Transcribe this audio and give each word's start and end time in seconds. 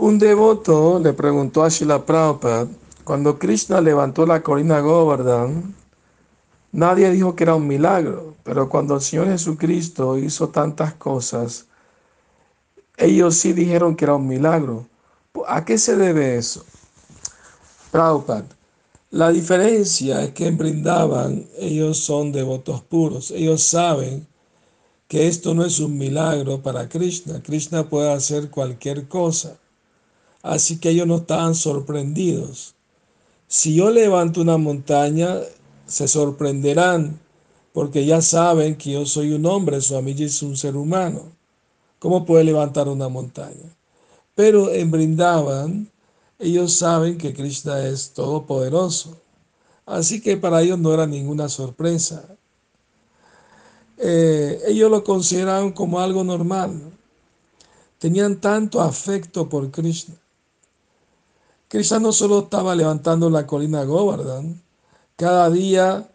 Un 0.00 0.18
devoto 0.18 0.98
le 0.98 1.12
preguntó 1.12 1.62
a 1.62 1.68
Srila 1.68 2.06
Prabhupada, 2.06 2.66
cuando 3.04 3.38
Krishna 3.38 3.82
levantó 3.82 4.24
la 4.24 4.42
colina 4.42 4.80
Govardhan, 4.80 5.74
nadie 6.72 7.10
dijo 7.10 7.36
que 7.36 7.44
era 7.44 7.54
un 7.54 7.66
milagro, 7.66 8.34
pero 8.42 8.70
cuando 8.70 8.94
el 8.94 9.02
Señor 9.02 9.26
Jesucristo 9.26 10.16
hizo 10.16 10.48
tantas 10.48 10.94
cosas, 10.94 11.66
ellos 12.96 13.34
sí 13.34 13.52
dijeron 13.52 13.94
que 13.94 14.06
era 14.06 14.14
un 14.14 14.26
milagro. 14.26 14.86
¿A 15.46 15.66
qué 15.66 15.76
se 15.76 15.94
debe 15.96 16.38
eso? 16.38 16.64
Prabhupada, 17.90 18.46
la 19.10 19.28
diferencia 19.28 20.22
es 20.22 20.30
que 20.30 20.46
en 20.46 20.56
Brindavan 20.56 21.46
ellos 21.58 21.98
son 21.98 22.32
devotos 22.32 22.80
puros, 22.80 23.30
ellos 23.32 23.62
saben 23.64 24.26
que 25.08 25.28
esto 25.28 25.52
no 25.52 25.62
es 25.62 25.78
un 25.78 25.98
milagro 25.98 26.62
para 26.62 26.88
Krishna, 26.88 27.42
Krishna 27.42 27.86
puede 27.86 28.10
hacer 28.10 28.48
cualquier 28.48 29.06
cosa. 29.06 29.59
Así 30.42 30.78
que 30.78 30.90
ellos 30.90 31.06
no 31.06 31.16
estaban 31.16 31.54
sorprendidos. 31.54 32.74
Si 33.46 33.74
yo 33.74 33.90
levanto 33.90 34.40
una 34.40 34.56
montaña, 34.58 35.38
se 35.86 36.08
sorprenderán, 36.08 37.20
porque 37.72 38.06
ya 38.06 38.22
saben 38.22 38.76
que 38.76 38.92
yo 38.92 39.06
soy 39.06 39.32
un 39.32 39.44
hombre, 39.46 39.80
su 39.80 39.96
amigo 39.96 40.24
es 40.24 40.42
un 40.42 40.56
ser 40.56 40.76
humano. 40.76 41.32
¿Cómo 41.98 42.24
puede 42.24 42.44
levantar 42.44 42.88
una 42.88 43.08
montaña? 43.08 43.76
Pero 44.34 44.70
en 44.70 44.90
Brindavan, 44.90 45.90
ellos 46.38 46.72
saben 46.72 47.18
que 47.18 47.34
Krishna 47.34 47.86
es 47.86 48.12
todopoderoso. 48.12 49.18
Así 49.84 50.20
que 50.22 50.36
para 50.36 50.62
ellos 50.62 50.78
no 50.78 50.94
era 50.94 51.06
ninguna 51.06 51.48
sorpresa. 51.48 52.24
Eh, 53.98 54.62
ellos 54.68 54.90
lo 54.90 55.04
consideraban 55.04 55.72
como 55.72 56.00
algo 56.00 56.24
normal. 56.24 56.80
Tenían 57.98 58.40
tanto 58.40 58.80
afecto 58.80 59.48
por 59.48 59.70
Krishna. 59.70 60.14
Krishna 61.70 62.00
no 62.00 62.10
solo 62.10 62.40
estaba 62.40 62.74
levantando 62.74 63.30
la 63.30 63.46
colina 63.46 63.84
Govardhan, 63.84 64.60
cada 65.14 65.48
día 65.50 66.10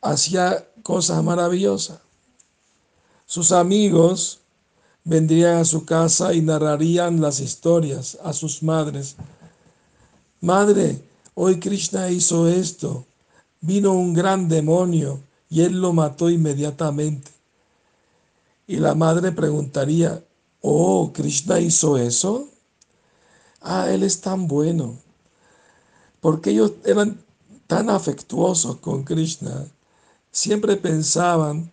hacía 0.00 0.68
cosas 0.84 1.20
maravillosas. 1.24 1.98
Sus 3.26 3.50
amigos 3.50 4.38
vendrían 5.02 5.56
a 5.56 5.64
su 5.64 5.84
casa 5.84 6.32
y 6.32 6.42
narrarían 6.42 7.20
las 7.20 7.40
historias 7.40 8.16
a 8.22 8.32
sus 8.32 8.62
madres. 8.62 9.16
Madre, 10.40 11.02
hoy 11.34 11.58
Krishna 11.58 12.08
hizo 12.10 12.46
esto. 12.46 13.04
Vino 13.60 13.92
un 13.94 14.14
gran 14.14 14.48
demonio 14.48 15.18
y 15.50 15.62
él 15.62 15.80
lo 15.80 15.92
mató 15.92 16.30
inmediatamente. 16.30 17.32
Y 18.68 18.76
la 18.76 18.94
madre 18.94 19.32
preguntaría, 19.32 20.22
oh, 20.60 21.10
Krishna 21.12 21.58
hizo 21.58 21.96
eso. 21.96 22.51
Ah, 23.62 23.90
él 23.90 24.02
es 24.02 24.20
tan 24.20 24.48
bueno. 24.48 24.98
Porque 26.20 26.50
ellos 26.50 26.72
eran 26.84 27.20
tan 27.66 27.90
afectuosos 27.90 28.76
con 28.76 29.04
Krishna. 29.04 29.66
Siempre 30.30 30.76
pensaban, 30.76 31.70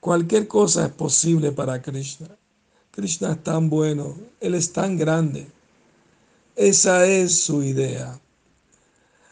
cualquier 0.00 0.48
cosa 0.48 0.86
es 0.86 0.92
posible 0.92 1.52
para 1.52 1.80
Krishna. 1.80 2.28
Krishna 2.90 3.32
es 3.32 3.42
tan 3.42 3.70
bueno, 3.70 4.16
Él 4.40 4.54
es 4.54 4.72
tan 4.72 4.96
grande. 4.96 5.46
Esa 6.56 7.06
es 7.06 7.38
su 7.40 7.62
idea. 7.62 8.20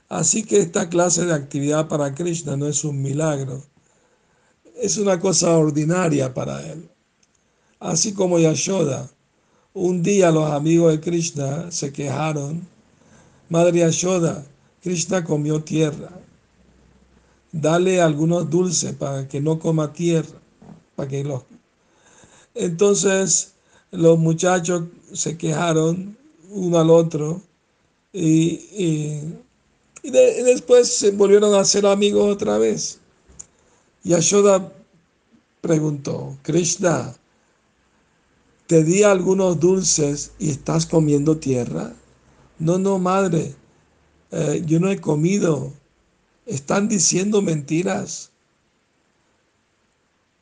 Así 0.09 0.43
que 0.43 0.59
esta 0.59 0.89
clase 0.89 1.27
de 1.27 1.34
actividad 1.34 1.89
para 1.89 2.15
Krishna 2.15 2.56
no 2.56 2.67
es 2.67 2.84
un 2.84 3.03
milagro, 3.03 3.62
es 4.77 4.97
una 4.97 5.20
cosa 5.20 5.56
ordinaria 5.56 6.33
para 6.33 6.67
Él. 6.67 6.89
Así 7.78 8.15
como 8.15 8.39
Yashoda, 8.39 9.11
un 9.79 10.03
día 10.03 10.33
los 10.33 10.51
amigos 10.51 10.93
de 10.93 11.01
Krishna 11.01 11.71
se 11.71 11.93
quejaron, 11.93 12.67
Madre 13.48 13.79
Yashoda, 13.79 14.45
Krishna 14.83 15.25
comió 15.25 15.62
tierra, 15.62 16.11
dale 17.53 18.00
algunos 18.00 18.50
dulces 18.50 18.93
para 18.94 19.28
que 19.28 19.41
no 19.41 19.59
coma 19.59 19.93
tierra, 19.93 20.38
para 20.97 21.09
que 21.09 21.22
los. 21.22 21.43
Entonces 22.55 23.53
los 23.93 24.19
muchachos 24.19 24.84
se 25.12 25.38
quejaron 25.38 26.17
uno 26.50 26.78
al 26.78 26.91
otro 26.91 27.41
y, 28.12 29.21
después 30.03 30.93
se 30.93 31.12
volvieron 31.12 31.55
a 31.55 31.65
ser 31.65 31.87
amigos 31.87 32.33
otra 32.33 32.59
vez. 32.59 32.99
Y 34.03 34.12
Ashoda 34.12 34.72
preguntó, 35.61 36.37
Krishna, 36.43 37.15
¿te 38.69 38.84
di 38.84 39.03
algunos 39.03 39.59
dulces 39.59 40.33
y 40.39 40.51
estás 40.51 40.84
comiendo 40.84 41.39
tierra? 41.39 41.95
No, 42.59 42.79
no, 42.79 42.99
madre, 42.99 43.55
eh, 44.31 44.62
yo 44.67 44.79
no 44.79 44.91
he 44.91 45.01
comido. 45.01 45.73
Están 46.45 46.87
diciendo 46.87 47.41
mentiras. 47.41 48.31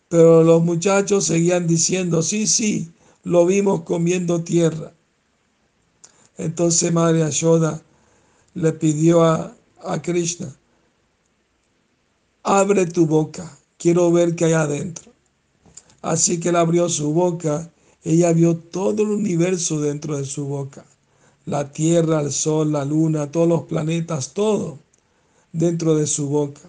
Pero 0.09 0.43
los 0.43 0.63
muchachos 0.63 1.27
seguían 1.27 1.69
diciendo, 1.69 2.21
sí, 2.21 2.49
sí, 2.49 2.93
lo 3.23 3.47
vimos 3.47 3.83
comiendo 3.83 4.43
tierra. 4.43 4.93
Entonces 6.37 6.93
Madre 6.93 7.23
Ashoda 7.23 7.81
le 8.55 8.73
pidió 8.73 9.23
a, 9.23 9.55
a 9.85 10.03
Krishna, 10.03 10.53
abre 12.43 12.87
tu 12.87 13.07
boca, 13.07 13.57
quiero 13.79 14.11
ver 14.11 14.35
qué 14.35 14.47
hay 14.47 14.53
adentro. 14.53 15.13
Así 16.03 16.41
que 16.41 16.49
él 16.49 16.57
abrió 16.57 16.89
su 16.89 17.13
boca, 17.13 17.71
ella 18.07 18.33
vio 18.33 18.57
todo 18.57 19.03
el 19.03 19.11
universo 19.11 19.81
dentro 19.81 20.17
de 20.17 20.25
su 20.25 20.47
boca. 20.47 20.85
La 21.45 21.73
tierra, 21.73 22.21
el 22.21 22.33
sol, 22.33 22.73
la 22.73 22.85
luna, 22.85 23.31
todos 23.31 23.49
los 23.49 23.63
planetas, 23.65 24.33
todo 24.35 24.79
dentro 25.53 25.95
de 25.95 26.07
su 26.07 26.29
boca. 26.29 26.63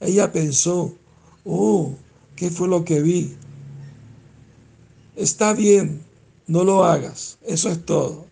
Ella 0.00 0.32
pensó, 0.32 0.92
oh, 1.44 1.92
¿Qué 2.36 2.50
fue 2.50 2.68
lo 2.68 2.84
que 2.84 3.00
vi? 3.00 3.36
Está 5.14 5.52
bien, 5.52 6.04
no 6.48 6.64
lo 6.64 6.84
hagas, 6.84 7.38
eso 7.42 7.68
es 7.68 7.84
todo. 7.84 8.26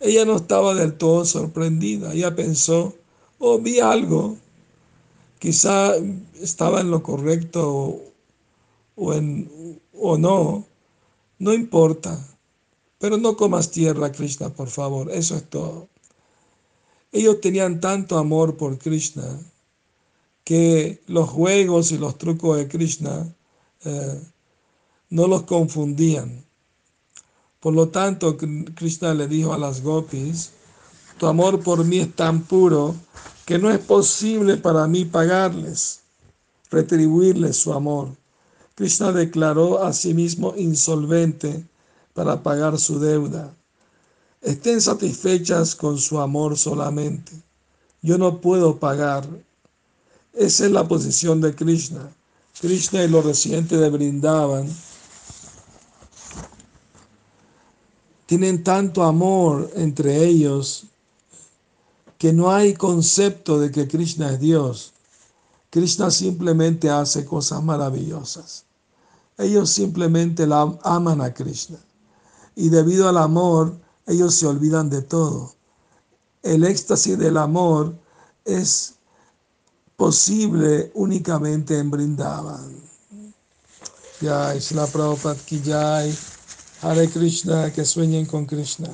Ella 0.00 0.24
no 0.24 0.36
estaba 0.36 0.74
del 0.74 0.94
todo 0.94 1.24
sorprendida, 1.24 2.14
ella 2.14 2.36
pensó, 2.36 2.94
oh, 3.38 3.58
vi 3.58 3.80
algo, 3.80 4.36
quizá 5.40 5.94
estaba 6.40 6.80
en 6.80 6.92
lo 6.92 7.02
correcto 7.02 8.00
o, 8.94 9.12
en, 9.12 9.80
o 9.92 10.16
no, 10.16 10.64
no 11.38 11.52
importa, 11.52 12.18
pero 12.98 13.16
no 13.16 13.36
comas 13.36 13.70
tierra, 13.70 14.12
Krishna, 14.12 14.50
por 14.50 14.68
favor, 14.68 15.10
eso 15.10 15.36
es 15.36 15.48
todo. 15.48 15.88
Ellos 17.12 17.40
tenían 17.40 17.80
tanto 17.80 18.18
amor 18.18 18.56
por 18.56 18.78
Krishna 18.78 19.38
que 20.44 21.02
los 21.06 21.28
juegos 21.28 21.92
y 21.92 21.98
los 21.98 22.18
trucos 22.18 22.56
de 22.56 22.68
Krishna 22.68 23.34
eh, 23.84 24.20
no 25.10 25.26
los 25.26 25.42
confundían. 25.42 26.44
Por 27.60 27.74
lo 27.74 27.88
tanto, 27.88 28.36
Krishna 28.36 29.14
le 29.14 29.26
dijo 29.26 29.52
a 29.52 29.58
las 29.58 29.82
gopis, 29.82 30.50
tu 31.18 31.26
amor 31.26 31.62
por 31.62 31.84
mí 31.84 31.98
es 31.98 32.14
tan 32.14 32.42
puro 32.42 32.94
que 33.44 33.58
no 33.58 33.70
es 33.70 33.78
posible 33.78 34.56
para 34.56 34.86
mí 34.86 35.04
pagarles, 35.04 36.00
retribuirles 36.70 37.56
su 37.56 37.72
amor. 37.72 38.10
Krishna 38.78 39.10
declaró 39.10 39.82
a 39.82 39.92
sí 39.92 40.14
mismo 40.14 40.54
insolvente 40.56 41.66
para 42.14 42.44
pagar 42.44 42.78
su 42.78 43.00
deuda. 43.00 43.52
Estén 44.40 44.80
satisfechas 44.80 45.74
con 45.74 45.98
su 45.98 46.20
amor 46.20 46.56
solamente. 46.56 47.32
Yo 48.02 48.18
no 48.18 48.40
puedo 48.40 48.78
pagar 48.78 49.26
esa 50.32 50.66
es 50.66 50.70
la 50.70 50.86
posición 50.86 51.40
de 51.40 51.56
Krishna. 51.56 52.08
Krishna 52.60 53.02
y 53.02 53.08
los 53.08 53.24
residentes 53.24 53.80
de 53.80 53.90
Brindavan 53.90 54.68
tienen 58.26 58.62
tanto 58.62 59.02
amor 59.02 59.72
entre 59.74 60.24
ellos 60.24 60.84
que 62.16 62.32
no 62.32 62.52
hay 62.52 62.74
concepto 62.74 63.58
de 63.58 63.72
que 63.72 63.88
Krishna 63.88 64.34
es 64.34 64.38
Dios. 64.38 64.92
Krishna 65.68 66.12
simplemente 66.12 66.88
hace 66.88 67.24
cosas 67.24 67.60
maravillosas. 67.60 68.67
Ellos 69.38 69.70
simplemente 69.70 70.46
la 70.46 70.76
aman 70.82 71.20
a 71.20 71.32
Krishna. 71.32 71.78
Y 72.56 72.68
debido 72.68 73.08
al 73.08 73.18
amor, 73.18 73.78
ellos 74.06 74.34
se 74.34 74.46
olvidan 74.46 74.90
de 74.90 75.02
todo. 75.02 75.54
El 76.42 76.64
éxtasis 76.64 77.16
del 77.18 77.36
amor 77.36 77.94
es 78.44 78.94
posible 79.96 80.90
únicamente 80.94 81.78
en 81.78 81.90
Brindavan. 81.90 82.88
Jai, 84.20 84.60
la 84.74 84.86
Prabhupada 84.86 85.36
ki 85.46 85.62
Hare 86.80 87.08
Krishna, 87.08 87.72
que 87.72 87.84
sueñen 87.84 88.26
con 88.26 88.46
Krishna. 88.46 88.88